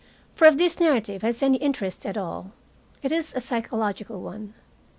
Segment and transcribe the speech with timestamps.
[0.33, 2.53] For, if this narrative has any interest at all,
[3.03, 4.55] it is a psychological one.